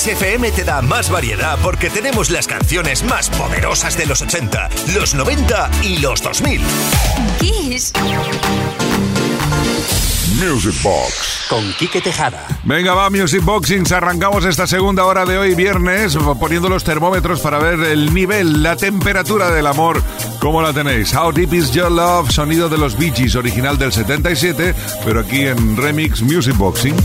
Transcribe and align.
Kiss 0.00 0.12
FM 0.14 0.50
te 0.52 0.64
da 0.64 0.80
más 0.80 1.10
variedad 1.10 1.58
porque 1.62 1.90
tenemos 1.90 2.30
las 2.30 2.46
canciones 2.46 3.04
más 3.04 3.28
poderosas 3.28 3.98
de 3.98 4.06
los 4.06 4.22
80, 4.22 4.70
los 4.94 5.14
90 5.14 5.70
y 5.82 5.98
los 5.98 6.22
2000. 6.22 6.62
Kiss. 7.38 7.92
Music 10.42 10.82
Box 10.82 11.46
con 11.50 11.70
Quique 11.74 12.00
Tejada. 12.00 12.46
Venga, 12.64 12.94
va, 12.94 13.10
Music 13.10 13.44
Boxings. 13.44 13.92
Arrancamos 13.92 14.46
esta 14.46 14.66
segunda 14.66 15.04
hora 15.04 15.26
de 15.26 15.36
hoy, 15.36 15.54
viernes, 15.54 16.16
poniendo 16.38 16.70
los 16.70 16.82
termómetros 16.82 17.40
para 17.40 17.58
ver 17.58 17.80
el 17.80 18.14
nivel, 18.14 18.62
la 18.62 18.76
temperatura 18.76 19.50
del 19.50 19.66
amor. 19.66 20.02
¿Cómo 20.40 20.62
la 20.62 20.72
tenéis? 20.72 21.14
How 21.14 21.30
Deep 21.30 21.52
Is 21.52 21.72
Your 21.72 21.92
Love, 21.92 22.30
sonido 22.30 22.70
de 22.70 22.78
los 22.78 22.96
Bee 22.96 23.12
Gees, 23.14 23.34
original 23.34 23.76
del 23.76 23.92
77, 23.92 24.74
pero 25.04 25.20
aquí 25.20 25.46
en 25.46 25.76
Remix 25.76 26.22
Music 26.22 26.56
Boxing. 26.56 26.96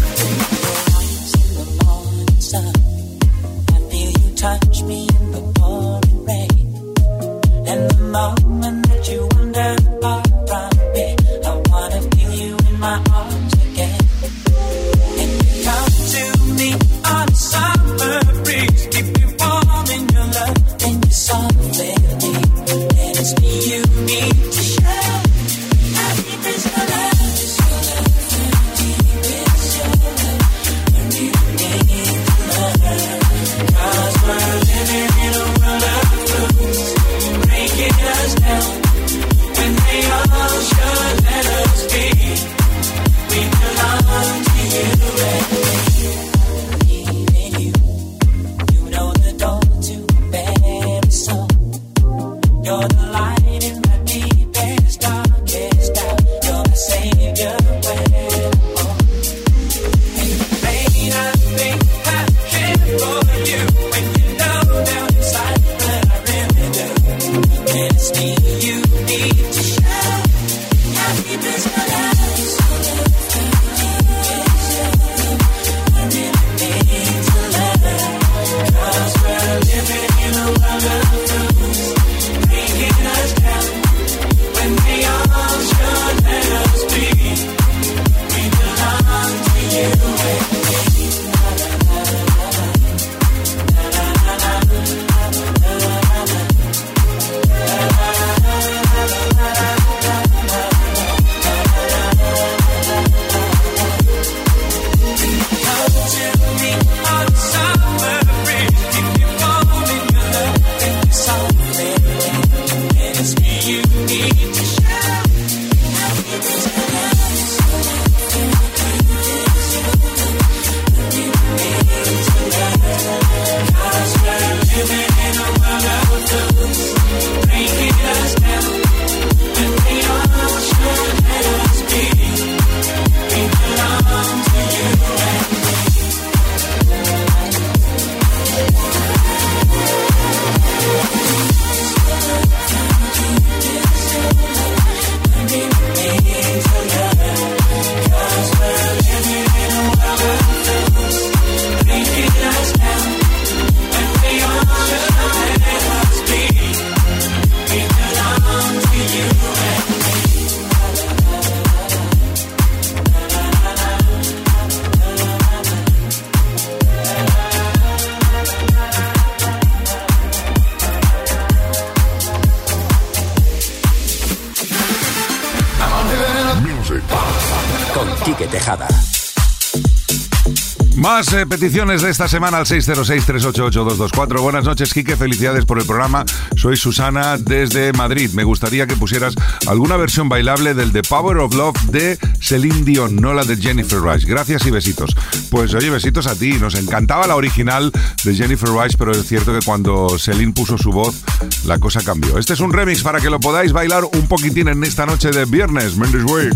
Más 180.95 181.33
eh, 181.33 181.45
peticiones 181.45 182.01
de 182.01 182.09
esta 182.09 182.29
semana 182.29 182.57
al 182.57 182.65
606-388-224. 182.65 184.41
Buenas 184.41 184.63
noches, 184.63 184.93
Quique. 184.93 185.17
Felicidades 185.17 185.65
por 185.65 185.77
el 185.77 185.85
programa. 185.85 186.23
Soy 186.55 186.77
Susana 186.77 187.37
desde 187.37 187.91
Madrid. 187.91 188.31
Me 188.33 188.45
gustaría 188.45 188.87
que 188.87 188.95
pusieras 188.95 189.35
alguna 189.67 189.97
versión 189.97 190.29
bailable 190.29 190.73
del 190.73 190.93
The 190.93 191.01
Power 191.03 191.37
of 191.39 191.53
Love 191.53 191.77
de 191.91 192.17
Celine 192.39 192.83
Dion, 192.83 193.17
no 193.17 193.33
la 193.33 193.43
de 193.43 193.57
Jennifer 193.57 194.01
Rice. 194.01 194.25
Gracias 194.25 194.65
y 194.65 194.71
besitos. 194.71 195.13
Pues 195.51 195.73
oye, 195.73 195.89
besitos 195.89 196.27
a 196.27 196.35
ti. 196.35 196.53
Nos 196.53 196.75
encantaba 196.75 197.27
la 197.27 197.35
original 197.35 197.91
de 198.23 198.33
Jennifer 198.33 198.69
Rice, 198.69 198.95
pero 198.97 199.11
es 199.11 199.27
cierto 199.27 199.51
que 199.53 199.65
cuando 199.65 200.17
Celine 200.17 200.53
puso 200.53 200.77
su 200.77 200.91
voz, 200.91 201.23
la 201.65 201.77
cosa 201.77 202.01
cambió. 202.03 202.37
Este 202.37 202.53
es 202.53 202.61
un 202.61 202.71
remix 202.71 203.03
para 203.03 203.19
que 203.19 203.29
lo 203.29 203.41
podáis 203.41 203.73
bailar 203.73 204.05
un 204.05 204.27
poquitín 204.27 204.69
en 204.69 204.81
esta 204.85 205.05
noche 205.05 205.29
de 205.31 205.43
viernes. 205.43 205.97
Mendes 205.97 206.23
Way. 206.23 206.51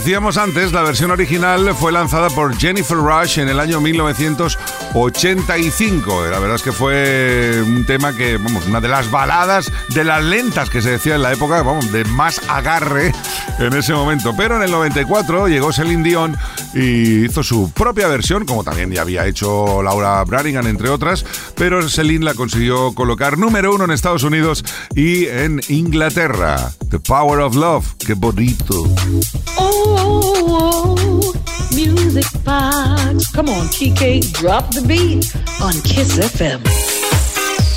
Decíamos 0.00 0.36
antes, 0.38 0.72
la 0.72 0.82
versión 0.82 1.10
original 1.10 1.74
fue 1.74 1.92
lanzada 1.92 2.30
por 2.30 2.56
Jennifer 2.56 2.96
Rush 2.96 3.38
en 3.38 3.50
el 3.50 3.60
año 3.60 3.82
1985. 3.82 6.24
La 6.30 6.38
verdad 6.38 6.56
es 6.56 6.62
que 6.62 6.72
fue 6.72 7.62
un 7.62 7.84
tema 7.84 8.14
que, 8.14 8.38
vamos, 8.38 8.66
una 8.66 8.80
de 8.80 8.88
las 8.88 9.10
baladas 9.10 9.70
de 9.88 10.02
las 10.02 10.24
lentas 10.24 10.70
que 10.70 10.80
se 10.80 10.92
decía 10.92 11.16
en 11.16 11.22
la 11.22 11.34
época, 11.34 11.62
vamos, 11.62 11.92
de 11.92 12.06
más 12.06 12.40
agarre 12.48 13.12
en 13.58 13.74
ese 13.74 13.92
momento. 13.92 14.34
Pero 14.34 14.56
en 14.56 14.62
el 14.62 14.70
94 14.70 15.48
llegó 15.48 15.70
Celine 15.70 16.02
Dion 16.02 16.34
y 16.74 17.24
hizo 17.24 17.42
su 17.42 17.70
propia 17.72 18.08
versión, 18.08 18.44
como 18.44 18.64
también 18.64 18.90
ya 18.90 19.02
había 19.02 19.26
hecho 19.26 19.82
Laura 19.82 20.22
Branigan, 20.24 20.66
entre 20.66 20.88
otras, 20.88 21.24
pero 21.56 21.88
Celine 21.88 22.24
la 22.24 22.34
consiguió 22.34 22.94
colocar 22.94 23.38
número 23.38 23.74
uno 23.74 23.84
en 23.84 23.90
Estados 23.90 24.22
Unidos 24.22 24.64
y 24.94 25.26
en 25.26 25.60
Inglaterra. 25.68 26.72
The 26.90 26.98
Power 26.98 27.40
of 27.40 27.56
Love, 27.56 27.94
qué 27.98 28.14
bonito. 28.14 28.84
Oh, 29.56 30.96
music 31.72 32.26
box. 32.44 33.28
Come 33.34 33.50
on, 33.50 33.68
Kike, 33.68 34.20
drop 34.32 34.70
the 34.70 34.82
beat 34.82 35.32
on 35.60 35.72
Kiss 35.82 36.18
FM. 36.18 36.89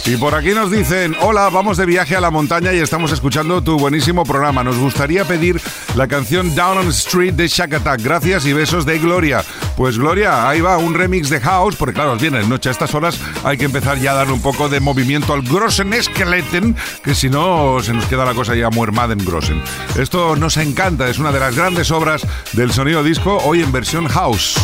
Y 0.05 0.17
por 0.17 0.35
aquí 0.35 0.49
nos 0.49 0.69
dicen, 0.69 1.15
hola, 1.21 1.49
vamos 1.49 1.77
de 1.77 1.85
viaje 1.85 2.15
a 2.15 2.21
la 2.21 2.29
montaña 2.29 2.73
y 2.73 2.79
estamos 2.79 3.13
escuchando 3.13 3.63
tu 3.63 3.77
buenísimo 3.77 4.25
programa. 4.25 4.61
Nos 4.61 4.77
gustaría 4.77 5.23
pedir 5.23 5.61
la 5.95 6.07
canción 6.07 6.53
Down 6.53 6.79
on 6.79 6.87
Street 6.89 7.33
de 7.33 7.47
Shack 7.47 7.75
Attack. 7.75 8.01
Gracias 8.01 8.45
y 8.45 8.51
besos 8.51 8.85
de 8.85 8.99
Gloria. 8.99 9.45
Pues 9.77 9.97
Gloria, 9.97 10.49
ahí 10.49 10.59
va 10.59 10.77
un 10.77 10.93
remix 10.93 11.29
de 11.29 11.39
House, 11.39 11.77
porque 11.77 11.93
claro, 11.93 12.17
viene 12.17 12.43
noche 12.43 12.67
a 12.67 12.73
estas 12.73 12.93
horas 12.93 13.17
hay 13.45 13.57
que 13.57 13.65
empezar 13.65 13.97
ya 13.97 14.11
a 14.11 14.15
dar 14.15 14.31
un 14.31 14.41
poco 14.41 14.67
de 14.67 14.81
movimiento 14.81 15.33
al 15.33 15.41
Grossen 15.41 15.93
Skeleton, 15.93 16.75
que 17.01 17.15
si 17.15 17.29
no 17.29 17.77
se 17.81 17.93
nos 17.93 18.05
queda 18.05 18.25
la 18.25 18.33
cosa 18.33 18.55
ya 18.55 18.69
muermada 18.69 19.13
en 19.13 19.23
Grossen. 19.23 19.61
Esto 19.97 20.35
nos 20.35 20.57
encanta, 20.57 21.07
es 21.07 21.17
una 21.17 21.31
de 21.31 21.39
las 21.39 21.55
grandes 21.55 21.91
obras 21.91 22.27
del 22.51 22.73
sonido 22.73 23.03
disco, 23.03 23.37
hoy 23.37 23.63
en 23.63 23.71
versión 23.71 24.09
House. 24.09 24.57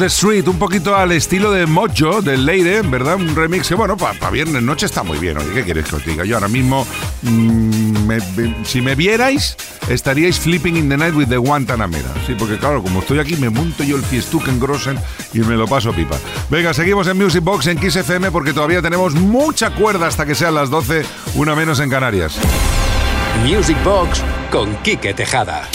The 0.00 0.06
Street, 0.06 0.48
un 0.48 0.58
poquito 0.58 0.96
al 0.96 1.12
estilo 1.12 1.50
de 1.52 1.66
Mojo, 1.66 2.22
del 2.22 2.46
Leire, 2.46 2.80
¿verdad? 2.82 3.16
Un 3.16 3.36
remix 3.36 3.68
que, 3.68 3.74
bueno, 3.74 3.96
para 3.96 4.30
viernes 4.30 4.62
noche 4.62 4.86
está 4.86 5.02
muy 5.02 5.18
bien. 5.18 5.36
Oye, 5.36 5.52
¿qué 5.52 5.62
quieres 5.62 5.84
que 5.86 5.96
os 5.96 6.04
diga? 6.04 6.24
Yo 6.24 6.36
ahora 6.36 6.48
mismo, 6.48 6.86
mm, 7.22 8.10
si 8.64 8.80
me 8.80 8.94
vierais, 8.94 9.56
estaríais 9.88 10.38
flipping 10.38 10.76
in 10.76 10.88
the 10.88 10.96
night 10.96 11.14
with 11.14 11.28
the 11.28 11.36
Guantanamera. 11.36 12.08
Sí, 12.26 12.34
porque 12.38 12.56
claro, 12.56 12.82
como 12.82 13.00
estoy 13.00 13.18
aquí, 13.18 13.36
me 13.36 13.50
monto 13.50 13.84
yo 13.84 13.96
el 13.96 14.02
fiestuque 14.02 14.50
en 14.50 14.58
Grossen 14.58 14.98
y 15.34 15.40
me 15.40 15.56
lo 15.56 15.66
paso 15.66 15.92
pipa. 15.92 16.16
Venga, 16.48 16.72
seguimos 16.72 17.06
en 17.06 17.18
Music 17.18 17.44
Box 17.44 17.66
en 17.66 17.78
Kiss 17.78 17.96
FM 17.96 18.30
porque 18.30 18.52
todavía 18.52 18.80
tenemos 18.80 19.14
mucha 19.14 19.70
cuerda 19.74 20.06
hasta 20.06 20.24
que 20.24 20.34
sean 20.34 20.54
las 20.54 20.70
12, 20.70 21.04
una 21.34 21.54
menos 21.54 21.78
en 21.80 21.90
Canarias. 21.90 22.38
Music 23.44 23.76
Box 23.84 24.22
con 24.50 24.74
Quique 24.82 25.12
Tejada. 25.14 25.68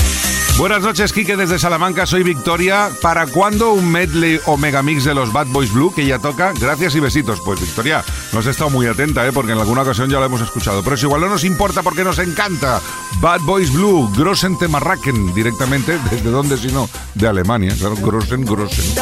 Buenas 0.58 0.84
noches, 0.84 1.12
Quique, 1.12 1.36
desde 1.36 1.60
Salamanca. 1.60 2.06
Soy 2.06 2.24
Victoria. 2.24 2.90
¿Para 3.02 3.28
cuándo 3.28 3.74
un 3.74 3.92
medley 3.92 4.40
o 4.46 4.56
megamix 4.56 5.04
de 5.04 5.14
los 5.14 5.34
Bad 5.34 5.48
Boys 5.48 5.74
Blue 5.74 5.94
que 5.94 6.06
ya 6.06 6.18
toca? 6.18 6.54
Gracias 6.58 6.96
y 6.96 7.02
besitos. 7.02 7.42
Pues 7.44 7.60
Victoria, 7.60 8.06
nos 8.32 8.48
he 8.48 8.52
estado 8.52 8.70
muy 8.70 8.88
atenta, 8.88 9.28
¿eh? 9.28 9.34
porque 9.34 9.52
en 9.52 9.60
alguna 9.60 9.82
ocasión 9.82 10.10
ya 10.10 10.18
lo 10.18 10.26
hemos 10.26 10.40
escuchado. 10.40 10.82
Pero 10.82 10.96
eso 10.96 11.08
igual 11.08 11.22
no 11.22 11.30
nos 11.30 11.44
importa 11.44 11.84
porque 11.84 12.06
nos 12.06 12.20
encanta. 12.20 12.82
Bad 13.20 13.42
Boys 13.42 13.74
Blue, 13.74 14.10
Grossen 14.16 14.58
Temarraken, 14.58 15.34
directamente. 15.34 16.00
¿Desde 16.10 16.32
dónde 16.32 16.58
si 16.58 16.68
no? 16.68 16.90
De 17.16 17.28
Alemania, 17.28 17.76
claro, 17.78 17.98
Grossen, 17.98 18.46
Grossen. 18.46 18.96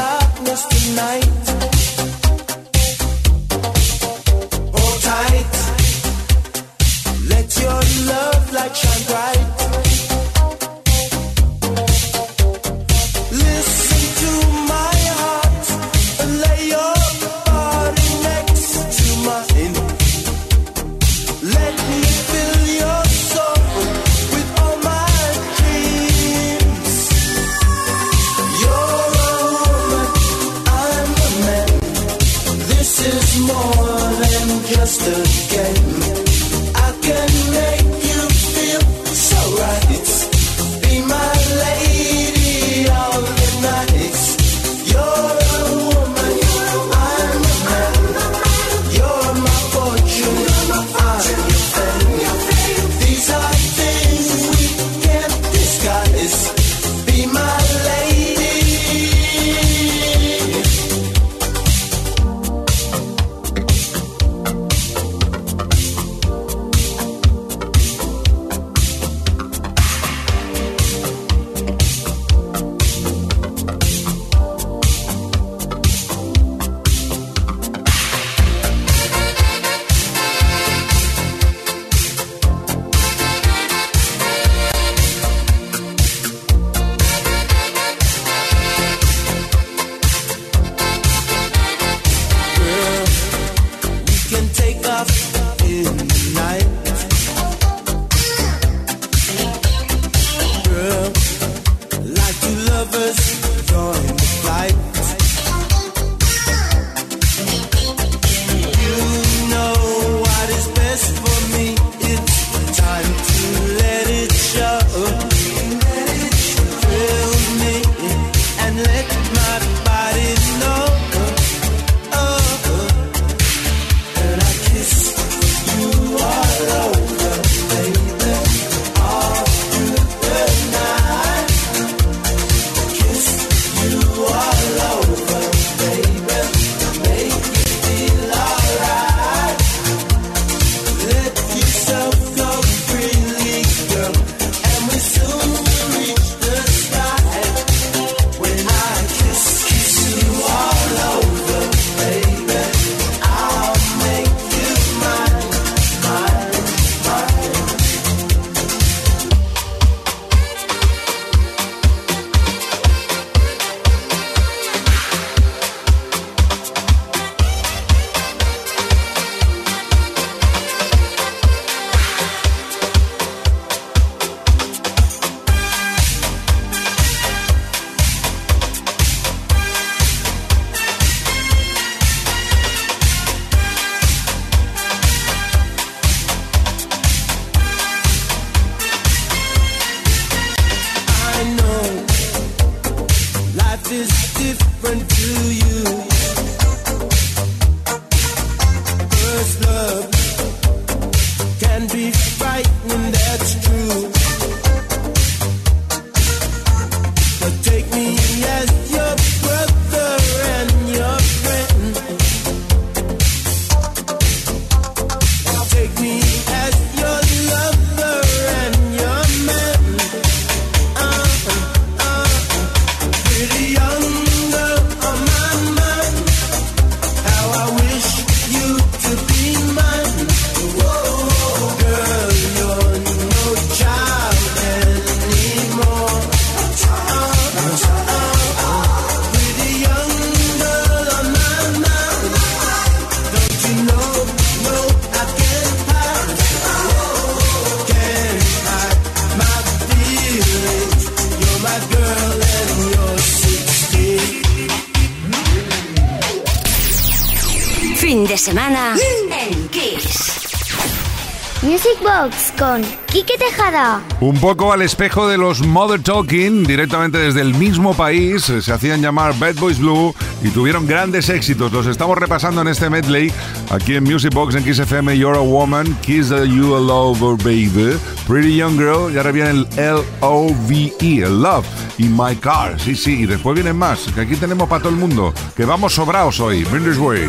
Tejada. 263.49 264.01
Un 264.21 264.39
poco 264.39 264.71
al 264.71 264.81
espejo 264.81 265.27
de 265.27 265.37
los 265.37 265.65
Mother 265.65 266.01
Talking, 266.01 266.63
directamente 266.63 267.17
desde 267.17 267.41
el 267.41 267.53
mismo 267.53 267.93
país, 267.93 268.43
se 268.43 268.71
hacían 268.71 269.01
llamar 269.01 269.37
Bad 269.37 269.55
Boys 269.55 269.79
Blue 269.79 270.15
y 270.41 270.49
tuvieron 270.49 270.87
grandes 270.87 271.27
éxitos. 271.27 271.71
Los 271.73 271.87
estamos 271.87 272.17
repasando 272.17 272.61
en 272.61 272.69
este 272.69 272.89
medley 272.89 273.33
aquí 273.69 273.95
en 273.95 274.05
Music 274.05 274.33
Box 274.33 274.55
en 274.55 274.63
Kiss 274.63 274.79
FM. 274.79 275.17
You're 275.17 275.37
a 275.37 275.41
Woman, 275.41 275.93
Kiss 276.01 276.29
the 276.29 276.47
You 276.47 276.75
a 276.75 276.79
Lover 276.79 277.35
Baby, 277.43 277.97
Pretty 278.27 278.55
Young 278.55 278.77
Girl 278.77 279.13
y 279.13 279.17
ahora 279.17 279.31
viene 279.31 279.49
el 279.49 279.67
L-O-V-E, 279.75 281.23
el 281.23 281.41
Love 281.41 281.65
y 281.97 282.03
My 282.03 282.35
Car. 282.37 282.79
Sí, 282.79 282.95
sí, 282.95 283.23
y 283.23 283.25
después 283.25 283.55
vienen 283.55 283.77
más, 283.77 283.99
que 284.15 284.21
aquí 284.21 284.37
tenemos 284.37 284.69
para 284.69 284.83
todo 284.83 284.93
el 284.93 284.99
mundo, 284.99 285.33
que 285.55 285.65
vamos 285.65 285.93
sobraos 285.93 286.39
hoy. 286.39 286.63
Bring 286.63 286.85
this 286.85 286.97
way. 286.97 287.27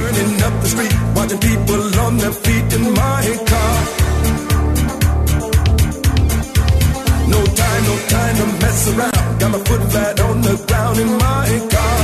Mess 8.74 8.88
around. 8.88 9.40
Got 9.40 9.50
my 9.52 9.58
foot 9.58 9.82
flat 9.92 10.20
on 10.20 10.42
the 10.42 10.56
ground 10.66 10.98
in 10.98 11.10
my 11.24 11.46
car. 11.72 11.98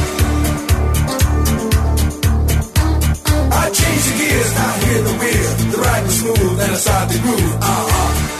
I 3.62 3.64
change 3.78 4.02
the 4.08 4.14
gears, 4.18 4.52
I 4.56 4.70
hear 4.84 5.02
the 5.08 5.14
wheel. 5.20 5.50
The 5.72 5.78
ride 5.84 6.04
was 6.04 6.18
smooth 6.20 6.60
and 6.64 6.72
I 6.72 6.76
start 6.76 7.08
the 7.08 7.18
groove. 7.18 7.54
Uh-huh. 7.62 8.39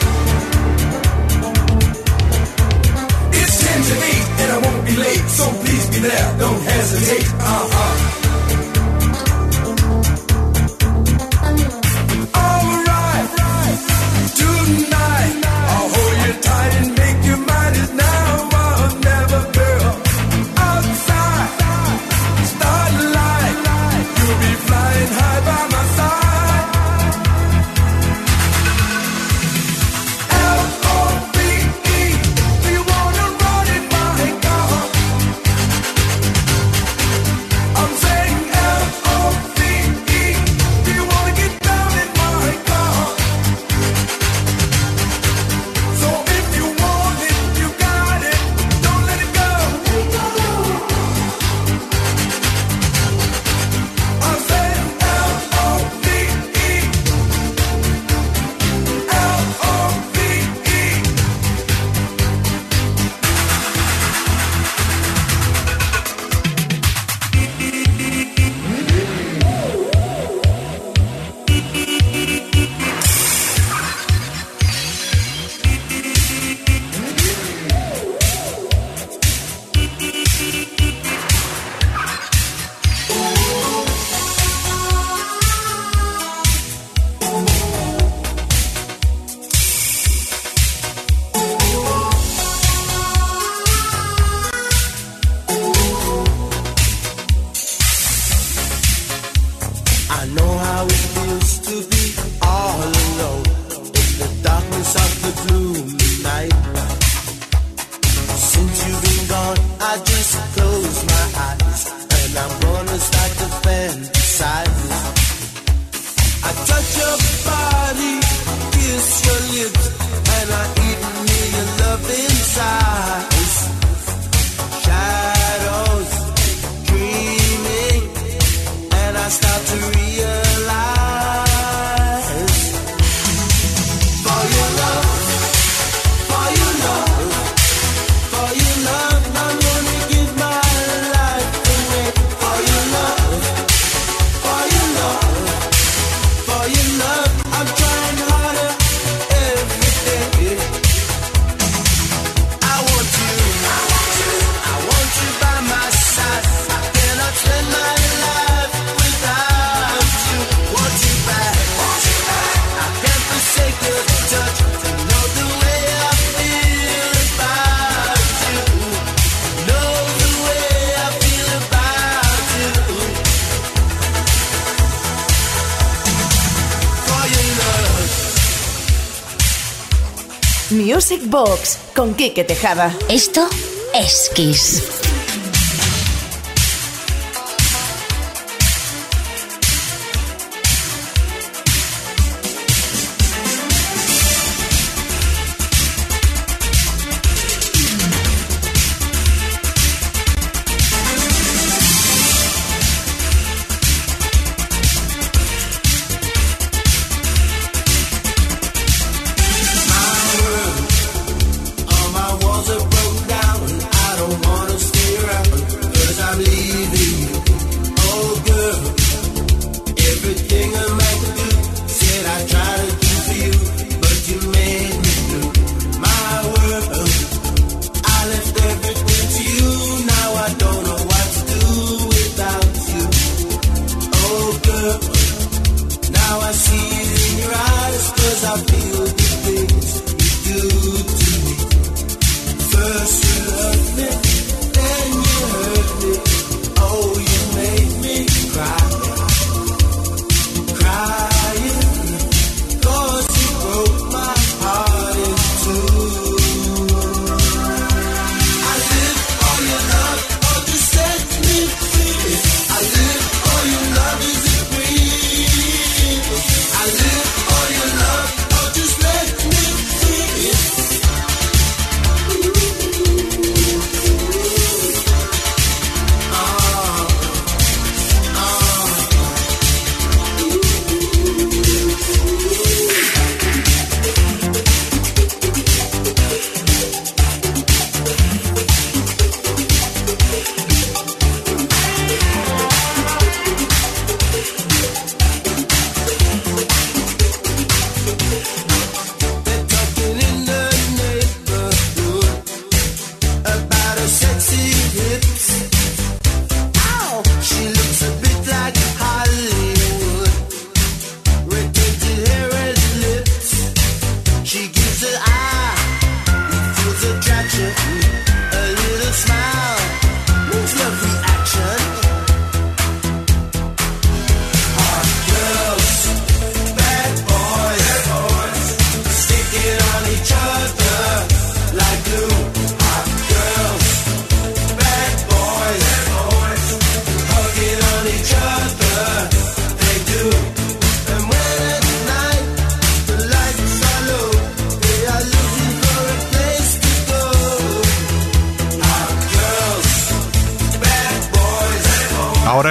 Box 181.31 181.79
con 181.95 182.14
Quique 182.14 182.43
Tejada. 182.43 182.93
Esto 183.09 183.49
es 183.95 184.31
Kiss. 184.35 185.10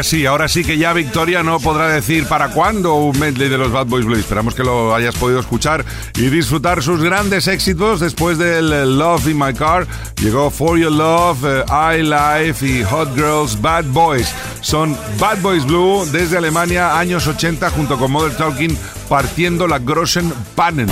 Sí, 0.10 0.26
ahora 0.26 0.48
sí 0.48 0.64
que 0.64 0.80
ya 0.80 0.92
Victoria 0.92 1.44
no 1.44 1.60
podrá 1.60 1.88
decir 1.88 2.26
para 2.26 2.50
cuándo 2.50 2.96
un 2.96 3.20
medley 3.20 3.48
de 3.48 3.60
los 3.60 3.72
Bad 3.72 3.86
Boys 3.86 4.06
Blue. 4.06 4.16
Esperamos 4.16 4.56
que 4.56 4.64
lo 4.64 4.96
hayas 4.96 5.16
podido 5.16 5.40
escuchar 5.40 5.86
y 6.16 6.30
disfrutar 6.30 6.82
sus 6.82 7.00
grandes 7.00 7.48
éxitos 7.48 8.00
después 8.00 8.40
del 8.40 8.74
eh, 8.74 8.86
Love 8.88 9.28
in 9.28 9.38
My 9.38 9.54
Car. 9.54 9.86
Llegó 10.20 10.50
For 10.50 10.80
Your 10.80 10.92
Love, 10.92 11.44
eh, 11.46 11.64
I 11.70 12.02
Life 12.02 12.66
y 12.66 12.84
Hot 12.86 13.14
Girls 13.14 13.62
Bad 13.62 13.86
Boys. 13.86 14.34
Son 14.62 14.98
Bad 15.20 15.42
Boys 15.42 15.64
Blue 15.66 16.04
desde 16.12 16.38
Alemania, 16.38 16.98
años 16.98 17.28
80, 17.28 17.70
junto 17.70 18.00
con 18.00 18.12
Mother 18.12 18.36
Talking, 18.36 18.76
partiendo 19.08 19.68
la 19.68 19.78
Grossen 19.78 20.34
Pannen. 20.56 20.90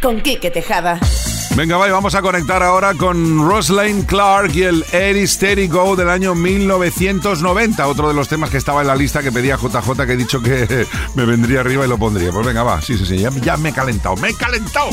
Con 0.00 0.22
Quique 0.22 0.50
Tejada. 0.50 1.00
Venga, 1.56 1.78
vaya, 1.78 1.94
vamos 1.94 2.14
a 2.14 2.20
conectar 2.20 2.62
ahora 2.62 2.92
con 2.92 3.48
Roslyn 3.48 4.02
Clark 4.02 4.54
y 4.54 4.64
el 4.64 4.84
Eddie 4.92 5.26
Steady 5.26 5.68
Go 5.68 5.96
del 5.96 6.10
año 6.10 6.34
1990. 6.34 7.86
Otro 7.86 8.08
de 8.08 8.14
los 8.14 8.28
temas 8.28 8.50
que 8.50 8.58
estaba 8.58 8.82
en 8.82 8.88
la 8.88 8.94
lista 8.94 9.22
que 9.22 9.32
pedía 9.32 9.56
JJ, 9.56 10.04
que 10.04 10.12
he 10.12 10.16
dicho 10.18 10.42
que 10.42 10.86
me 11.14 11.24
vendría 11.24 11.60
arriba 11.60 11.86
y 11.86 11.88
lo 11.88 11.96
pondría. 11.96 12.30
Pues 12.30 12.44
venga, 12.44 12.62
va, 12.62 12.82
sí, 12.82 12.98
sí, 12.98 13.06
sí, 13.06 13.16
ya, 13.16 13.30
ya 13.30 13.56
me 13.56 13.70
he 13.70 13.72
calentado, 13.72 14.16
me 14.16 14.28
he 14.28 14.34
calentado. 14.34 14.90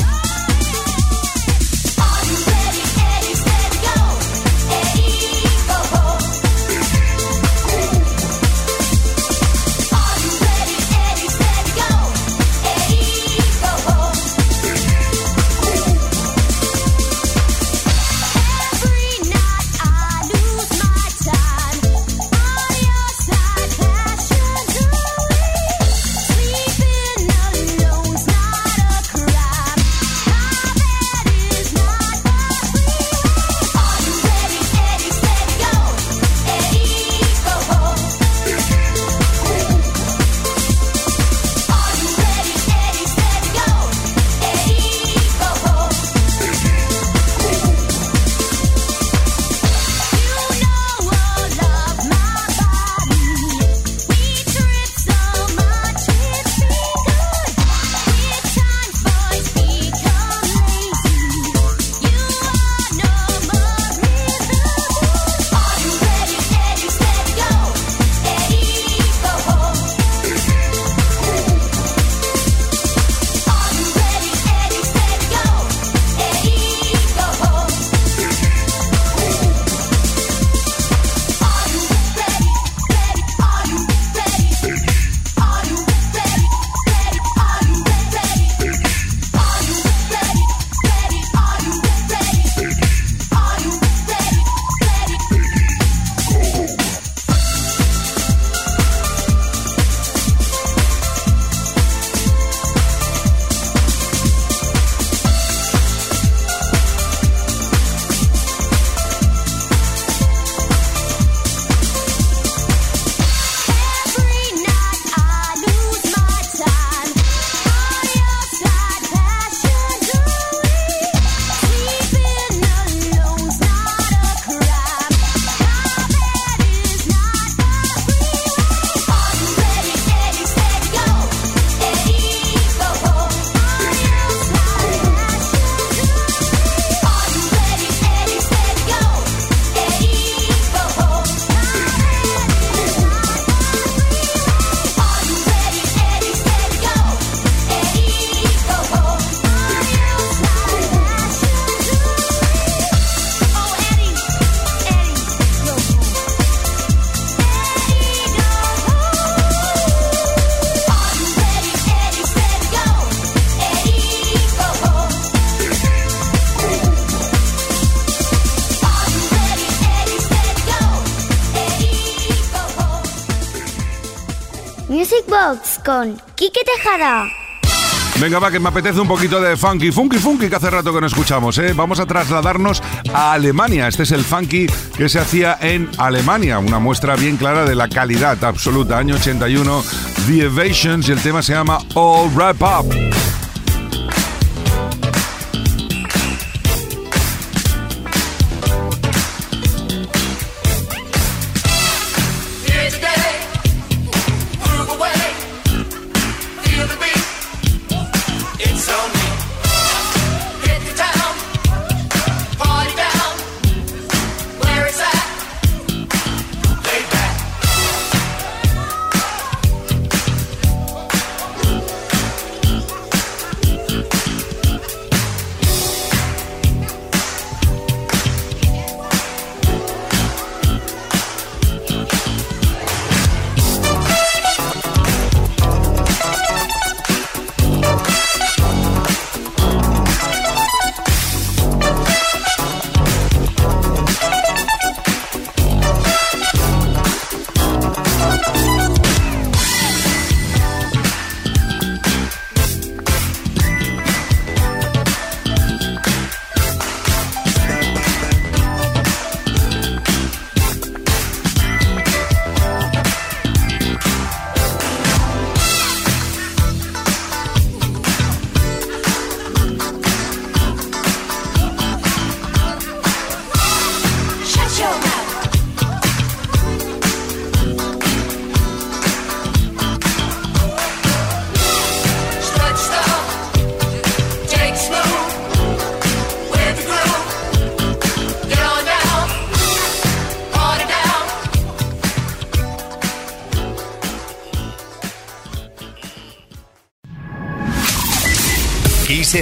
Venga, 178.20 178.38
va, 178.38 178.50
que 178.50 178.60
me 178.60 178.68
apetece 178.68 179.00
un 179.00 179.08
poquito 179.08 179.40
de 179.40 179.56
funky, 179.56 179.90
funky, 179.90 180.18
funky, 180.18 180.48
que 180.48 180.56
hace 180.56 180.70
rato 180.70 180.94
que 180.94 181.00
no 181.00 181.06
escuchamos, 181.06 181.58
¿eh? 181.58 181.72
Vamos 181.74 181.98
a 181.98 182.06
trasladarnos 182.06 182.80
a 183.12 183.32
Alemania. 183.32 183.88
Este 183.88 184.04
es 184.04 184.12
el 184.12 184.24
funky 184.24 184.66
que 184.96 185.08
se 185.08 185.18
hacía 185.18 185.58
en 185.60 185.90
Alemania, 185.98 186.60
una 186.60 186.78
muestra 186.78 187.16
bien 187.16 187.36
clara 187.36 187.64
de 187.64 187.74
la 187.74 187.88
calidad 187.88 188.42
absoluta. 188.44 188.98
Año 188.98 189.16
81, 189.16 189.82
The 190.26 190.44
Evasions, 190.44 191.08
y 191.08 191.12
el 191.12 191.20
tema 191.20 191.42
se 191.42 191.54
llama 191.54 191.78
All 191.94 192.30
Wrap 192.34 192.62
Up. 192.62 193.33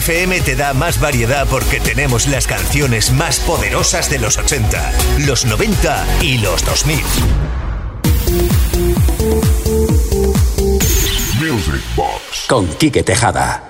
FM 0.03 0.41
te 0.41 0.57
da 0.57 0.75
más 0.75 0.99
variedad 0.99 1.47
porque 1.49 1.79
tenemos 1.79 2.27
las 2.27 2.49
canciones 2.49 3.13
más 3.13 3.39
poderosas 3.39 4.11
de 4.11 4.19
los 4.19 4.37
80, 4.37 4.93
los 5.27 5.45
90 5.45 6.05
y 6.23 6.39
los 6.39 6.65
2000. 6.65 6.99
Music 11.39 11.81
Box. 11.95 12.47
Con 12.49 12.67
Quique 12.75 13.05
Tejada. 13.05 13.63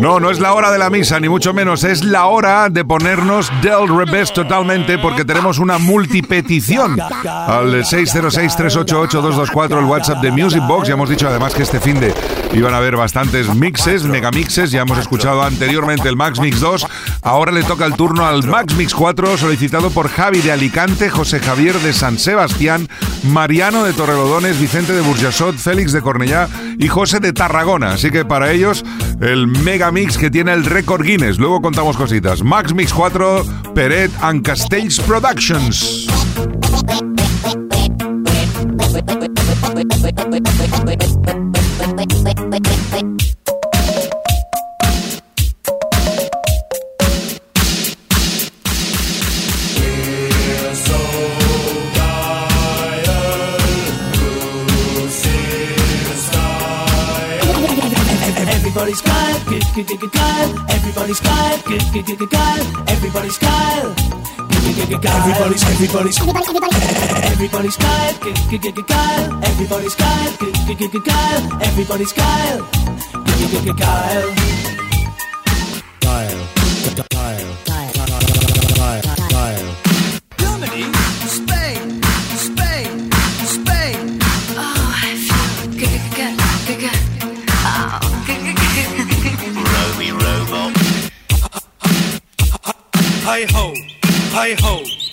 No, 0.00 0.18
no 0.18 0.30
es 0.32 0.40
la 0.40 0.52
hora 0.52 0.72
de 0.72 0.78
la 0.78 0.90
misa, 0.90 1.20
ni 1.20 1.28
mucho 1.28 1.54
menos. 1.54 1.84
Es 1.84 2.02
la 2.02 2.26
hora 2.26 2.68
de 2.68 2.84
ponernos 2.84 3.52
del 3.62 3.86
revés 3.88 4.32
totalmente 4.32 4.98
porque 4.98 5.24
tenemos 5.24 5.60
una 5.60 5.78
multipetición. 5.78 7.00
Al 7.00 7.84
606-388-224, 7.84 9.78
el 9.78 9.84
WhatsApp 9.84 10.20
de 10.20 10.32
Music 10.32 10.62
Box. 10.66 10.88
Ya 10.88 10.94
hemos 10.94 11.08
dicho 11.08 11.28
además 11.28 11.54
que 11.54 11.62
este 11.62 11.78
fin 11.78 12.00
de 12.00 12.12
iban 12.54 12.72
a 12.74 12.78
haber 12.78 12.96
bastantes 12.96 13.52
mixes, 13.54 14.04
megamixes. 14.04 14.70
Ya 14.70 14.82
hemos 14.82 14.98
escuchado 14.98 15.42
anteriormente 15.42 16.08
el 16.08 16.16
Max 16.16 16.40
Mix 16.40 16.60
2. 16.60 16.86
Ahora 17.22 17.52
le 17.52 17.62
toca 17.62 17.84
el 17.86 17.94
turno 17.94 18.24
al 18.24 18.44
Max 18.46 18.74
Mix 18.76 18.94
4, 18.94 19.36
solicitado 19.36 19.90
por 19.90 20.08
Javi 20.08 20.40
de 20.40 20.52
Alicante, 20.52 21.10
José 21.10 21.40
Javier 21.40 21.78
de 21.80 21.92
San 21.92 22.18
Sebastián, 22.18 22.88
Mariano 23.24 23.84
de 23.84 23.92
Torrelodones, 23.92 24.60
Vicente 24.60 24.92
de 24.92 25.00
Burjasot, 25.00 25.56
Félix 25.56 25.92
de 25.92 26.02
Cornellá 26.02 26.48
y 26.78 26.88
José 26.88 27.20
de 27.20 27.32
Tarragona. 27.32 27.92
Así 27.92 28.10
que 28.10 28.24
para 28.24 28.52
ellos, 28.52 28.84
el 29.20 29.46
mega 29.46 29.90
mix 29.90 30.18
que 30.18 30.30
tiene 30.30 30.52
el 30.52 30.64
récord 30.64 31.04
Guinness. 31.04 31.38
Luego 31.38 31.60
contamos 31.60 31.96
cositas. 31.96 32.42
Max 32.42 32.74
Mix 32.74 32.92
4, 32.92 33.44
Peret 33.74 34.10
and 34.22 34.42
Castells 34.42 35.00
Productions. 35.00 36.06
Everybody's 58.74 59.00
Kyle, 59.00 59.44
good, 59.44 59.62
good, 59.74 59.86
good, 59.86 60.00
good, 60.00 60.12
Kyle. 60.12 60.66
Everybody's 60.68 61.20
Kyle, 61.20 61.62
good, 61.62 61.82
good, 61.92 62.06
good, 62.06 62.18
good, 62.18 62.30
Kyle. 62.30 62.84
Everybody's 62.88 63.38
Kyle. 63.38 64.33
Everybody's, 64.66 65.62
everybody's, 65.64 66.18
everybody's 67.32 67.76
Kyle, 67.76 68.14
Kyle. 68.88 69.42
Everybody's 69.44 69.92
Kyle, 69.94 70.32
Kyle. 70.32 71.60
Everybody's 71.62 72.12
Kyle, 72.12 72.62
Kyle. 73.76 74.34
Kyle, 76.00 76.38
Kyle, 77.10 77.44
Kyle, 78.74 79.02
Kyle, 79.28 79.68
Spain, 81.28 82.00
Spain, 82.36 83.10
Spain. 83.44 84.18
Oh, 84.56 84.94
I 84.96 85.14
feel 85.26 85.46
good, 85.76 86.02
good, 86.16 86.34
good. 86.80 87.00
Oh, 87.66 88.00
good, 88.26 88.40
good, 88.44 88.56
good, 88.74 88.90
good. 89.40 89.56
Roby 89.74 90.08
ho, 93.52 93.74
hi 94.34 94.54
ho. 94.60 95.03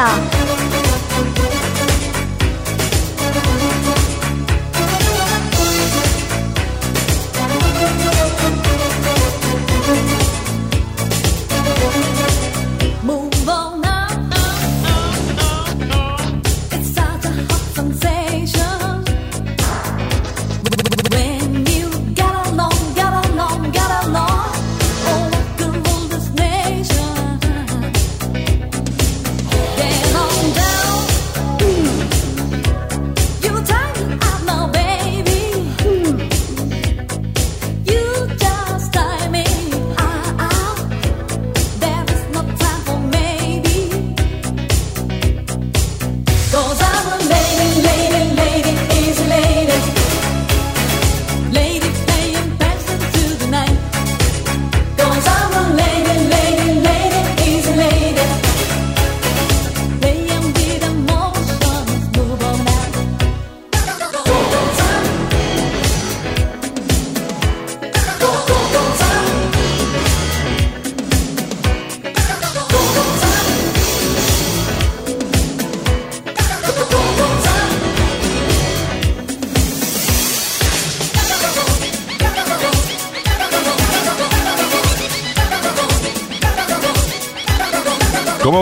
Quique 0.00 0.39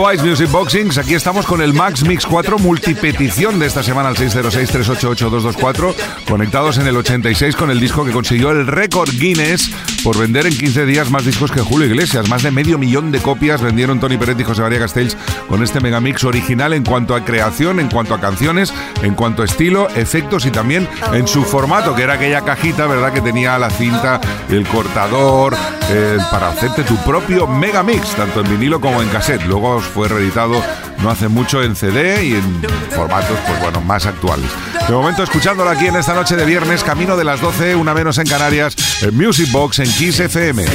¿Cómo 0.09 0.17
vais, 0.17 0.27
Music 0.27 0.49
Boxings? 0.49 0.97
Aquí 0.97 1.13
estamos 1.13 1.45
con 1.45 1.61
el 1.61 1.71
Max 1.71 2.03
Mix 2.03 2.25
4 2.25 2.57
multipetición 2.57 3.59
de 3.59 3.67
esta 3.67 3.83
semana 3.83 4.09
al 4.09 4.15
606-388-224, 4.15 5.93
conectados 6.27 6.79
en 6.79 6.87
el 6.87 6.97
86 6.97 7.55
con 7.55 7.69
el 7.69 7.79
disco 7.79 8.03
que 8.03 8.11
consiguió 8.11 8.49
el 8.49 8.65
récord 8.65 9.11
Guinness 9.11 9.69
por 10.03 10.17
vender 10.17 10.45
en 10.45 10.57
15 10.57 10.85
días 10.85 11.09
más 11.09 11.25
discos 11.25 11.51
que 11.51 11.61
Julio 11.61 11.87
Iglesias. 11.87 12.29
Más 12.29 12.43
de 12.43 12.51
medio 12.51 12.77
millón 12.77 13.11
de 13.11 13.19
copias 13.19 13.61
vendieron 13.61 13.99
Tony 13.99 14.17
Peret 14.17 14.39
y 14.39 14.43
José 14.43 14.61
María 14.61 14.79
Castells 14.79 15.17
con 15.47 15.63
este 15.63 15.79
megamix 15.79 16.23
original 16.23 16.73
en 16.73 16.83
cuanto 16.83 17.15
a 17.15 17.25
creación, 17.25 17.79
en 17.79 17.89
cuanto 17.89 18.13
a 18.13 18.21
canciones, 18.21 18.73
en 19.01 19.15
cuanto 19.15 19.41
a 19.41 19.45
estilo, 19.45 19.89
efectos 19.89 20.45
y 20.45 20.51
también 20.51 20.87
en 21.13 21.27
su 21.27 21.43
formato, 21.43 21.95
que 21.95 22.03
era 22.03 22.13
aquella 22.13 22.41
cajita, 22.41 22.87
¿verdad?, 22.87 23.13
que 23.13 23.21
tenía 23.21 23.57
la 23.57 23.69
cinta, 23.69 24.21
el 24.49 24.67
cortador, 24.67 25.55
eh, 25.89 26.17
para 26.31 26.49
hacerte 26.49 26.83
tu 26.83 26.95
propio 26.97 27.47
megamix, 27.47 28.15
tanto 28.15 28.41
en 28.41 28.49
vinilo 28.49 28.79
como 28.79 29.01
en 29.01 29.09
cassette. 29.09 29.45
Luego 29.45 29.79
fue 29.79 30.07
reeditado 30.07 30.61
no 31.01 31.09
hace 31.09 31.27
mucho 31.27 31.63
en 31.63 31.75
CD 31.75 32.25
y 32.25 32.33
en 32.33 32.61
formatos, 32.91 33.37
pues 33.47 33.59
bueno, 33.61 33.81
más 33.81 34.05
actuales. 34.05 34.49
De 34.87 34.93
momento, 34.93 35.23
escuchándolo 35.23 35.69
aquí 35.69 35.87
en 35.87 35.95
esta 35.95 36.13
noche 36.13 36.35
de 36.35 36.45
viernes, 36.45 36.83
camino 36.83 37.15
de 37.15 37.23
las 37.23 37.41
12, 37.41 37.75
una 37.75 37.93
menos 37.93 38.17
en 38.17 38.27
Canarias, 38.27 38.75
en 39.01 39.15
Music 39.15 39.51
Box 39.51 39.79
en 39.79 39.91
Kiss 39.91 40.19
FM. 40.19 40.65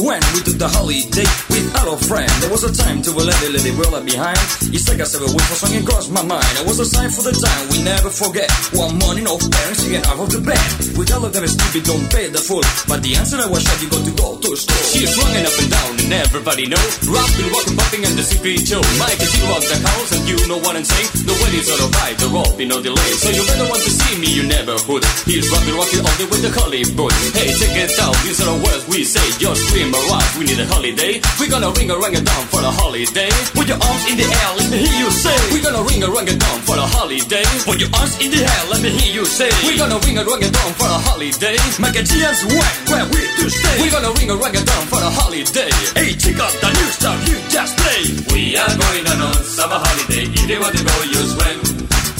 When 0.00 0.22
we 0.32 0.40
took 0.40 0.56
the 0.56 0.68
holiday. 0.68 1.28
With 1.50 1.61
our 1.80 1.96
friend. 1.96 2.30
There 2.40 2.50
was 2.50 2.64
a 2.64 2.72
time 2.72 3.02
to 3.02 3.10
let 3.12 3.36
the 3.40 3.50
lady 3.52 3.72
world 3.72 4.04
behind. 4.04 4.38
It's 4.72 4.88
like 4.88 5.00
a 5.00 5.06
several 5.06 5.32
weeks 5.32 5.48
for 5.48 5.58
song 5.66 5.76
across 5.80 6.08
my 6.08 6.22
mind. 6.22 6.52
It 6.60 6.66
was 6.66 6.78
a 6.80 6.86
sign 6.86 7.10
for 7.10 7.22
the 7.22 7.34
time 7.34 7.62
we 7.70 7.82
never 7.82 8.10
forget. 8.10 8.50
One 8.72 8.98
morning 8.98 9.26
of 9.28 9.40
parents 9.40 9.80
singing 9.84 10.04
out 10.04 10.18
of 10.18 10.28
the 10.32 10.40
bed. 10.40 10.60
We 10.96 11.04
tell 11.04 11.20
them 11.20 11.32
it's 11.32 11.54
stupid, 11.54 11.84
don't 11.88 12.06
pay 12.10 12.28
the 12.28 12.42
full. 12.42 12.64
But 12.88 13.02
the 13.02 13.16
answer 13.16 13.38
I 13.40 13.48
was 13.48 13.62
shut, 13.62 13.78
you 13.80 13.88
got 13.88 14.04
to 14.04 14.12
go 14.12 14.28
to 14.36 14.48
a 14.52 14.58
store. 14.58 14.84
She's 14.92 15.12
running 15.16 15.44
up 15.46 15.56
and 15.56 15.70
down 15.70 15.92
and 16.02 16.12
everybody 16.12 16.64
know. 16.68 16.84
Rapping, 17.08 17.48
walking, 17.54 17.76
popping 17.78 18.02
and 18.04 18.14
the 18.18 18.24
secret 18.24 18.66
show. 18.66 18.82
Mike, 19.00 19.22
she 19.22 19.40
rocked 19.48 19.68
the 19.70 19.78
house 19.80 20.10
and 20.12 20.24
you 20.28 20.38
know 20.50 20.60
what 20.60 20.74
I'm 20.74 20.84
saying. 20.84 21.08
The 21.24 21.34
wedding's 21.40 21.68
all 21.70 21.88
right, 22.02 22.16
the 22.18 22.28
rope, 22.28 22.54
be 22.58 22.64
no 22.66 22.82
delay. 22.82 23.10
So 23.22 23.30
you 23.30 23.42
better 23.46 23.68
want 23.70 23.82
to 23.84 23.92
see 23.92 24.14
me, 24.18 24.28
you 24.28 24.44
never 24.48 24.76
would. 24.90 25.04
He's 25.24 25.46
rapping, 25.48 25.76
rocking 25.78 26.02
all 26.02 26.16
the 26.18 26.26
way 26.28 26.38
to 26.42 26.50
Hollywood. 26.52 27.14
Hey, 27.36 27.52
check 27.54 27.74
it 27.78 27.94
out, 28.02 28.16
these 28.26 28.40
are 28.42 28.50
the 28.50 28.58
words 28.60 28.82
we 28.88 29.04
say. 29.04 29.24
Just 29.38 29.60
scream 29.68 29.92
around, 29.94 30.28
we 30.36 30.44
need 30.48 30.60
a 30.60 30.66
holiday. 30.66 31.22
We're 31.38 31.52
gonna 31.62 31.78
ring 31.78 31.90
a 31.90 31.96
rang 31.96 32.16
a 32.16 32.20
down 32.20 32.44
for 32.50 32.58
the 32.58 32.72
holiday. 32.74 33.30
Put 33.54 33.70
your 33.70 33.78
arms 33.78 34.04
in 34.10 34.18
the 34.18 34.26
air, 34.26 34.50
let 34.58 34.66
me 34.66 34.82
hear 34.82 34.98
you 34.98 35.10
say. 35.14 35.38
We're 35.54 35.62
gonna 35.62 35.86
ring 35.86 36.02
a 36.02 36.10
rang 36.10 36.26
a 36.26 36.34
down 36.34 36.58
for 36.66 36.74
the 36.74 36.82
holiday. 36.82 37.46
Put 37.62 37.78
your 37.78 37.92
arms 37.94 38.18
in 38.18 38.34
the 38.34 38.42
air, 38.42 38.62
let 38.66 38.82
me 38.82 38.90
hear 38.90 39.22
you 39.22 39.24
say. 39.24 39.46
We're 39.62 39.78
gonna 39.78 40.02
ring 40.02 40.18
a 40.18 40.26
rang 40.26 40.42
a 40.42 40.50
down 40.50 40.70
for 40.74 40.90
the 40.90 40.98
holiday. 41.06 41.56
Make 41.78 41.94
a 41.94 42.02
chance 42.02 42.42
when, 42.50 42.72
where 42.90 43.06
we 43.14 43.22
to 43.22 43.46
stay. 43.46 43.76
We're 43.78 43.94
gonna 43.94 44.10
ring 44.18 44.30
a 44.34 44.36
rang 44.42 44.56
a 44.58 44.62
down 44.66 44.84
for 44.90 44.98
the 44.98 45.10
holiday. 45.22 45.70
Hey, 45.94 46.10
check 46.18 46.38
out 46.42 46.50
the 46.50 46.70
new 46.74 46.88
stuff 46.98 47.18
you 47.30 47.38
just 47.46 47.78
play. 47.78 48.02
We 48.34 48.58
are 48.58 48.74
going 48.74 49.04
on 49.06 49.18
a 49.22 49.30
summer 49.46 49.78
holiday. 49.78 50.26
If 50.34 50.50
you 50.50 50.58
want 50.58 50.74
to 50.74 50.82
go, 50.82 50.96
you 51.14 51.22
swim. 51.30 51.58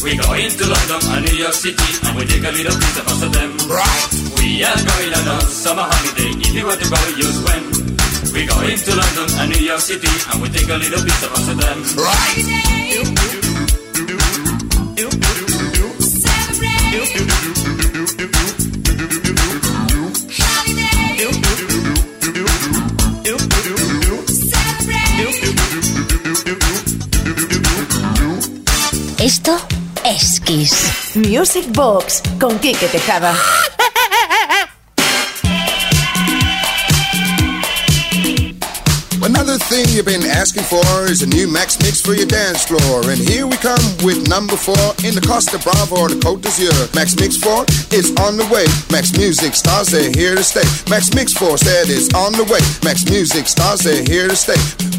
We 0.06 0.10
go 0.22 0.30
into 0.38 0.64
London 0.70 1.00
and 1.18 1.22
New 1.26 1.36
York 1.42 1.54
City 1.58 1.90
and 2.06 2.14
we 2.14 2.30
take 2.30 2.46
a 2.46 2.52
little 2.54 2.78
piece 2.78 2.98
of 2.98 3.10
Amsterdam. 3.10 3.50
Right. 3.66 4.10
We 4.38 4.62
are 4.62 4.82
going 4.86 5.12
on 5.18 5.26
a 5.34 5.38
summer 5.50 5.86
holiday. 5.86 6.30
If 6.46 6.54
you 6.54 6.62
want 6.62 6.78
to 6.78 6.86
go, 6.86 7.00
you 7.18 7.26
swim. 7.26 7.82
We 8.32 8.46
go 8.46 8.60
into 8.62 8.94
London 8.96 9.28
and 9.40 9.50
New 9.52 9.60
York 9.60 9.80
City 9.80 10.08
and 10.32 10.42
we 10.42 10.48
take 10.48 10.68
a 10.68 10.76
little 10.76 11.04
piece 11.04 11.22
of 11.22 11.32
Amsterdam. 11.36 11.82
Right. 11.96 12.72
Esto 29.18 29.56
es 30.04 30.40
Kiss. 30.40 31.16
Music 31.16 31.66
Box 31.72 32.22
con 32.40 32.58
Quique 32.58 32.88
Tejada. 32.88 33.36
Another 39.22 39.56
thing 39.56 39.86
you've 39.90 40.06
been 40.06 40.26
asking 40.26 40.64
for 40.64 40.82
is 41.06 41.22
a 41.22 41.26
new 41.26 41.46
Max 41.46 41.78
Mix 41.78 42.00
for 42.00 42.12
your 42.12 42.26
dance 42.26 42.64
floor. 42.64 43.08
And 43.08 43.18
here 43.18 43.46
we 43.46 43.56
come 43.56 43.78
with 44.02 44.28
number 44.28 44.56
four 44.56 44.74
in 45.06 45.14
the 45.14 45.22
Costa 45.24 45.58
Brava 45.62 45.94
or 45.94 46.08
the 46.08 46.16
Côte 46.16 46.42
d'Azur. 46.42 46.74
Max 46.94 47.14
Mix 47.14 47.36
4 47.36 47.64
is 47.94 48.10
on 48.18 48.36
the 48.36 48.46
way. 48.50 48.66
Max 48.90 49.16
Music 49.16 49.54
stars, 49.54 49.88
they're 49.88 50.10
here 50.10 50.34
to 50.34 50.42
stay. 50.42 50.66
Max 50.90 51.14
Mix 51.14 51.32
4 51.34 51.56
said 51.56 51.86
it's 51.88 52.12
on 52.14 52.32
the 52.32 52.44
way. 52.50 52.60
Max 52.82 53.08
Music 53.08 53.46
stars, 53.46 53.80
they're 53.80 54.02
here 54.02 54.26
to 54.26 54.36
stay. 54.36 54.91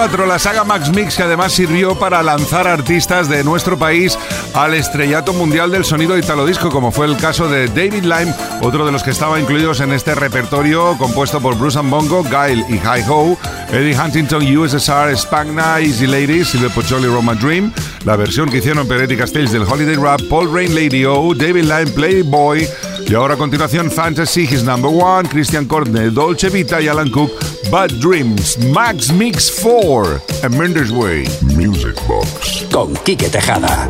4, 0.00 0.24
la 0.24 0.38
saga 0.38 0.64
Max 0.64 0.88
Mix 0.88 1.14
que 1.14 1.24
además 1.24 1.52
sirvió 1.52 1.94
para 1.94 2.22
lanzar 2.22 2.66
artistas 2.66 3.28
de 3.28 3.44
nuestro 3.44 3.78
país 3.78 4.18
al 4.54 4.72
estrellato 4.72 5.34
mundial 5.34 5.70
del 5.70 5.84
sonido 5.84 6.16
italo 6.16 6.46
disco, 6.46 6.70
como 6.70 6.90
fue 6.90 7.04
el 7.04 7.18
caso 7.18 7.50
de 7.50 7.66
David 7.68 8.04
Lime, 8.04 8.34
otro 8.62 8.86
de 8.86 8.92
los 8.92 9.02
que 9.02 9.10
estaba 9.10 9.38
incluidos 9.38 9.80
en 9.80 9.92
este 9.92 10.14
repertorio 10.14 10.96
compuesto 10.96 11.38
por 11.42 11.54
Bruce 11.58 11.78
Bongo, 11.80 12.22
Guile 12.22 12.64
y 12.70 12.76
Hi 12.76 13.04
Ho, 13.10 13.36
Eddie 13.70 13.94
Huntington, 13.94 14.56
USSR, 14.56 15.14
Spagna, 15.18 15.80
Easy 15.80 16.06
Ladies, 16.06 16.48
Silvio 16.48 16.70
Pocholi, 16.70 17.06
Roma 17.06 17.34
Dream, 17.34 17.70
la 18.06 18.16
versión 18.16 18.48
que 18.48 18.56
hicieron 18.56 18.88
Peretti 18.88 19.18
Castells 19.18 19.52
del 19.52 19.64
Holiday 19.64 19.96
Rap, 19.96 20.22
Paul 20.30 20.50
Rain 20.50 20.74
Lady 20.74 21.04
O, 21.04 21.34
David 21.34 21.64
Lime, 21.64 21.88
Playboy, 21.88 22.66
y 23.06 23.14
ahora 23.14 23.34
a 23.34 23.36
continuación 23.36 23.90
Fantasy, 23.90 24.44
His 24.44 24.62
Number 24.64 24.90
One, 24.90 25.28
Christian 25.28 25.66
Courtney, 25.66 26.08
Dolce 26.08 26.48
Vita 26.48 26.80
y 26.80 26.88
Alan 26.88 27.10
Cook, 27.10 27.32
Bad 27.70 28.00
Dreams, 28.00 28.58
Max 28.58 29.12
Mix 29.12 29.48
4, 29.48 30.20
and 30.42 30.58
Mendes 30.58 30.92
Way, 30.92 31.26
Music 31.54 31.94
Box. 32.08 32.64
Con 32.68 32.96
Quique 33.04 33.30
Tejada. 33.30 33.86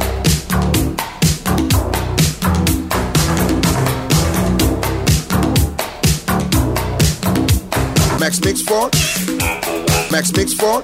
Max 8.21 8.39
Mix 8.45 8.61
4. 8.63 8.91
Max 10.11 10.31
Mix 10.37 10.53
4. 10.53 10.83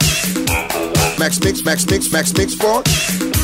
Max 1.18 1.40
Mix, 1.40 1.62
Max 1.64 1.86
Mix, 1.86 2.11
Max 2.11 2.32
Mix 2.32 2.55
4. 2.55 3.36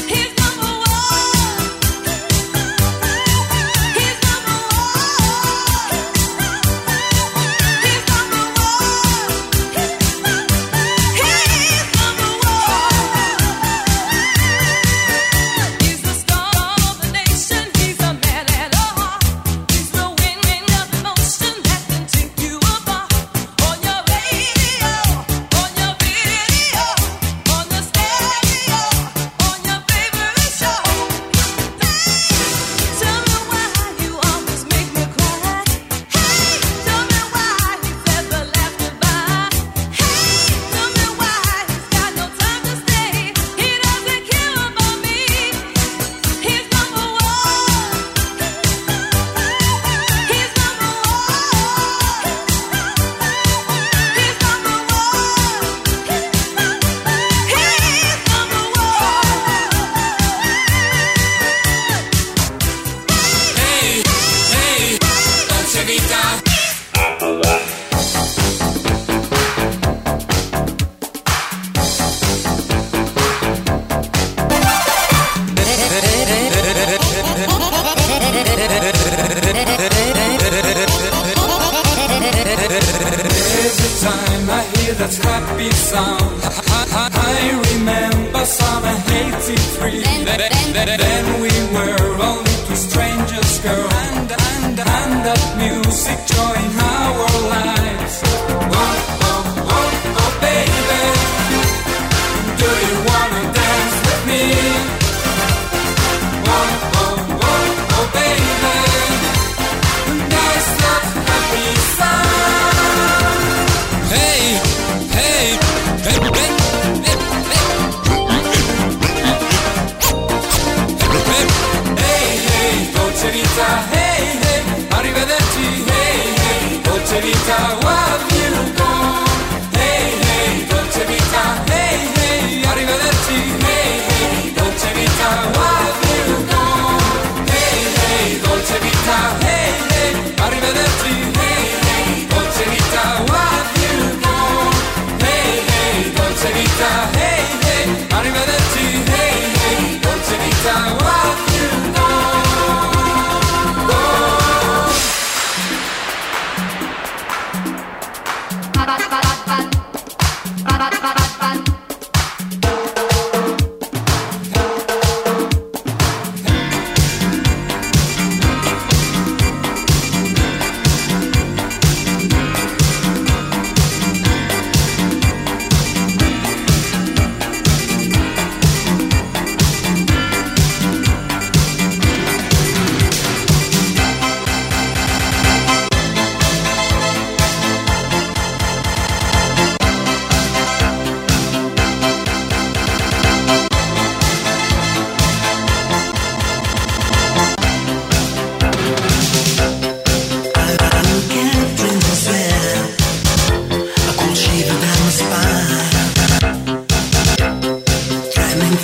Por 208.72 208.80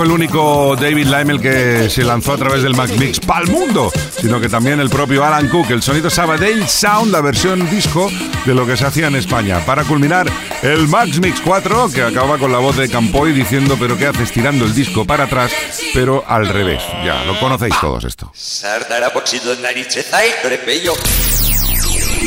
fue 0.00 0.06
el 0.06 0.12
único 0.12 0.76
David 0.76 1.08
Lime 1.08 1.34
el 1.34 1.40
que 1.42 1.90
se 1.90 2.02
lanzó 2.04 2.32
a 2.32 2.38
través 2.38 2.62
del 2.62 2.74
Max 2.74 2.96
Mix 2.96 3.20
para 3.20 3.44
el 3.44 3.50
mundo, 3.50 3.92
sino 4.18 4.40
que 4.40 4.48
también 4.48 4.80
el 4.80 4.88
propio 4.88 5.22
Alan 5.22 5.46
Cook, 5.50 5.70
el 5.72 5.82
sonido 5.82 6.08
Sabadell 6.08 6.66
Sound, 6.66 7.12
la 7.12 7.20
versión 7.20 7.68
disco 7.68 8.10
de 8.46 8.54
lo 8.54 8.64
que 8.64 8.78
se 8.78 8.86
hacía 8.86 9.08
en 9.08 9.16
España. 9.16 9.62
Para 9.66 9.84
culminar, 9.84 10.26
el 10.62 10.88
Max 10.88 11.20
Mix 11.20 11.42
4, 11.42 11.90
que 11.92 12.00
acaba 12.00 12.38
con 12.38 12.50
la 12.50 12.56
voz 12.56 12.78
de 12.78 12.88
Campoy 12.88 13.34
diciendo, 13.34 13.76
pero 13.78 13.98
¿qué 13.98 14.06
haces 14.06 14.32
tirando 14.32 14.64
el 14.64 14.74
disco 14.74 15.04
para 15.04 15.24
atrás, 15.24 15.52
pero 15.92 16.24
al 16.26 16.48
revés? 16.48 16.82
Ya, 17.04 17.22
lo 17.26 17.38
conocéis 17.38 17.74
todos 17.78 18.02
esto. 18.04 18.32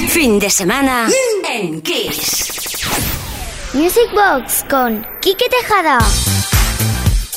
Fin 0.10 0.38
de 0.38 0.52
semana 0.52 1.08
en 1.52 1.82
Kiss. 1.82 2.54
Music 3.74 4.12
Box 4.14 4.64
con 4.70 5.04
Quique 5.22 5.50
Tejada. 5.50 5.98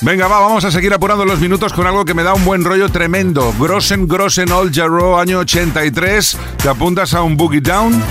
Venga, 0.03 0.28
va, 0.28 0.40
vamos 0.40 0.64
a 0.64 0.70
seguir 0.70 0.92
apurando 0.92 1.24
los 1.24 1.40
minutos 1.40 1.72
con 1.72 1.86
algo 1.86 2.05
que 2.05 2.12
me 2.12 2.22
da 2.22 2.34
un 2.34 2.44
buen 2.44 2.64
rollo 2.64 2.90
tremendo. 2.90 3.55
Grossen 3.59 4.07
Grossen 4.07 4.53
Old 4.53 4.74
Jarrow, 4.74 5.18
año 5.18 5.38
83. 5.38 6.36
¿Te 6.62 6.68
apuntas 6.68 7.14
a 7.14 7.22
un 7.22 7.36
Boogie 7.36 7.61
Down? 7.62 8.03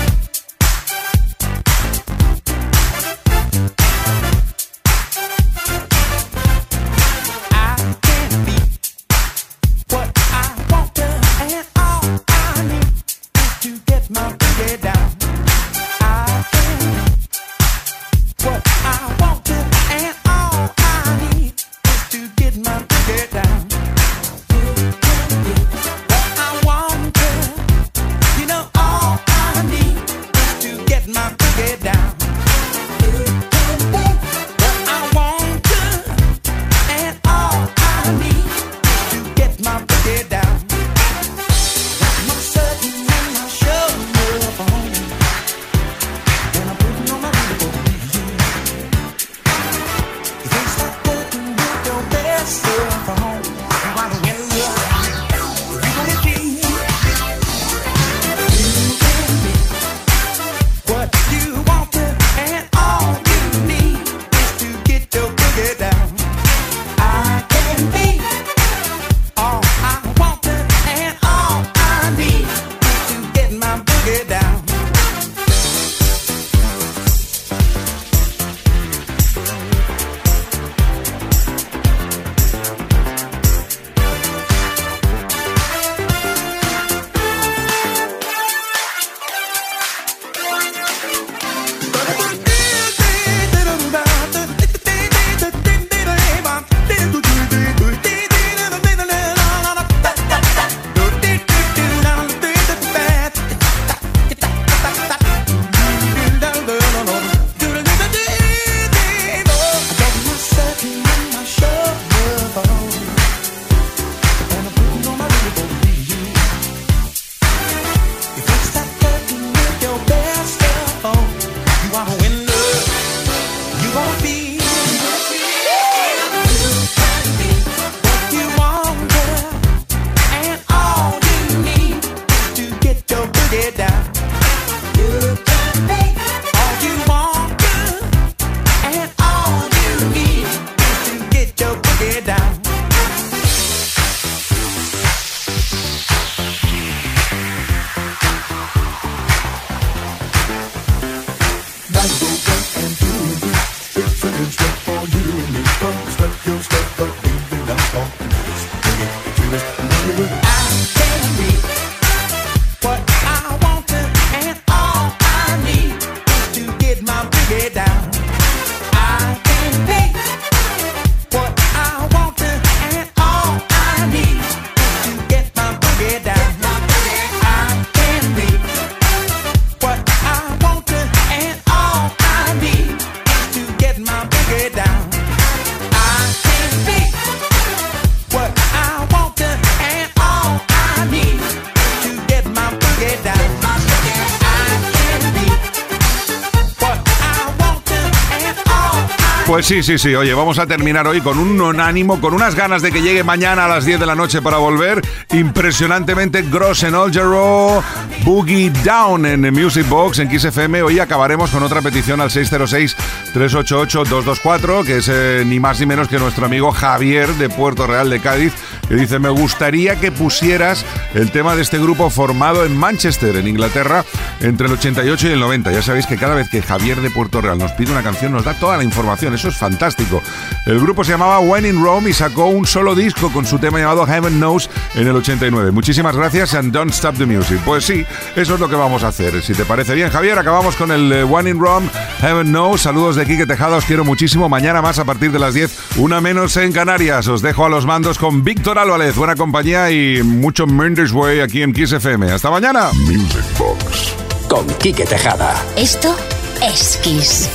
Pues 199.56 199.68
sí, 199.68 199.84
sí, 199.84 199.97
sí. 199.97 200.14
Oye, 200.14 200.34
vamos 200.34 200.60
a 200.60 200.68
terminar 200.68 201.08
hoy 201.08 201.22
con 201.22 201.39
un 201.39 201.80
ánimo, 201.80 202.20
con 202.20 202.34
unas 202.34 202.56
ganas 202.56 202.82
de 202.82 202.91
que 202.91 203.01
llegue 203.01 203.24
mañana 203.24 203.64
a 203.64 203.70
las 203.70 203.86
10 203.86 204.01
de 204.01 204.06
la 204.06 204.14
noche 204.14 204.41
para 204.41 204.58
volver. 204.58 205.01
Impresionantemente 205.32 206.41
Gross 206.41 206.84
en 206.84 206.93
Olgero, 206.93 207.82
Boogie 208.26 208.70
Down 208.84 209.26
en 209.26 209.53
Music 209.53 209.88
Box 209.88 210.20
en 210.20 210.28
Kiss 210.28 210.43
FM. 210.43 210.82
Hoy 210.82 210.99
acabaremos 210.99 211.51
con 211.51 211.64
otra 211.64 211.82
petición 211.82 212.20
al 212.20 212.32
606-388-224, 212.32 214.84
que 214.84 214.97
es 214.97 215.08
eh, 215.08 215.43
ni 215.45 215.62
más 215.62 215.80
ni 215.80 215.86
menos 215.86 216.10
que 216.10 216.20
nuestro 216.20 216.47
amigo 216.47 216.74
Javier 216.74 217.30
de 217.36 217.47
Puerto 217.47 217.88
Real 217.88 218.10
de 218.10 218.20
Cádiz, 218.20 218.51
que 218.89 218.95
dice, 218.95 219.20
me 219.20 219.30
gustaría 219.30 220.01
que 220.01 220.12
pusieras 220.12 220.86
el 221.14 221.32
tema 221.32 221.56
de 221.56 221.62
este 221.62 221.80
grupo 221.80 222.10
formado 222.10 222.66
en 222.66 222.76
Manchester, 222.76 223.38
en 223.38 223.47
Inglaterra, 223.47 224.03
entre 224.41 224.68
el 224.68 224.74
88 224.74 225.30
y 225.30 225.32
el 225.32 225.39
90. 225.39 225.72
Ya 225.72 225.82
sabéis 225.82 226.08
que 226.08 226.18
cada 226.18 226.36
vez 226.36 226.49
que 226.49 226.62
Javier 226.62 226.99
de 226.99 227.10
Puerto 227.10 227.39
Real 227.39 227.58
nos 227.58 227.72
pide 227.72 227.93
una 227.93 228.03
canción, 228.03 228.34
nos 228.34 228.43
da 228.43 228.53
toda 228.53 228.76
la 228.76 228.84
información. 228.84 229.34
Eso 229.46 229.52
es 229.52 229.60
fantástico. 229.60 230.24
El 230.66 230.80
grupo 230.80 231.04
se 231.04 231.12
llamaba 231.12 231.38
When 231.38 231.68
in 231.68 231.80
Rome 231.84 232.10
y 232.10 232.14
sacó 232.14 232.48
un 232.48 232.66
solo 232.66 232.96
disco 232.96 233.32
con 233.32 233.46
su 233.46 233.60
tema 233.60 233.78
llamado 233.78 234.04
Heaven 234.08 234.39
Knows 234.39 234.72
en 234.96 235.08
el 235.08 235.16
89. 235.16 235.70
Muchísimas 235.70 236.16
gracias 236.16 236.56
and 236.56 236.74
don't 236.74 236.91
stop 236.91 237.16
the 237.18 237.28
music. 237.28 237.60
Pues 237.64 237.86
sí, 237.86 238.04
eso 238.36 238.56
es 238.56 238.60
lo 238.60 238.68
que 238.68 238.76
vamos 238.76 239.04
a 239.04 239.10
hacer. 239.10 239.39
Si 239.43 239.54
te 239.54 239.64
parece 239.64 239.93
bien, 239.93 240.10
Javier, 240.10 240.39
acabamos 240.39 240.76
con 240.76 240.91
el 240.91 241.14
eh, 241.14 241.22
One 241.24 241.52
in 241.52 241.60
Rome, 241.60 241.88
Heaven 242.22 242.48
Knows. 242.48 242.82
Saludos 242.82 243.18
de 243.18 243.28
Quique 243.28 243.46
Tejada, 243.46 243.78
os 243.78 243.86
quiero 243.86 244.04
muchísimo. 244.04 244.50
Mañana 244.50 244.82
más 244.82 244.98
a 244.98 245.06
partir 245.06 245.32
de 245.32 245.38
las 245.38 245.54
10, 245.54 245.98
una 245.98 246.22
menos 246.22 246.58
en 246.58 246.72
Canarias. 246.72 247.28
Os 247.28 247.43
dejo 247.43 247.68
a 247.68 247.70
los 247.70 247.86
mandos 247.86 248.18
con 248.18 248.43
Víctor 248.43 248.80
Álvarez. 248.80 249.16
Buena 249.16 249.36
compañía 249.36 249.91
y 249.91 250.24
mucho 250.24 250.66
Mendes 250.66 251.12
Way 251.12 251.41
aquí 251.41 251.62
en 251.62 251.72
Kiss 251.72 251.91
FM. 251.91 252.32
Hasta 252.32 252.50
mañana. 252.50 252.89
Music 252.93 253.46
Box 253.60 254.16
con 254.50 254.66
Quique 254.80 255.06
Tejada. 255.06 255.54
Esto 255.76 256.16
es 256.64 256.98
Kiss. 257.04 257.48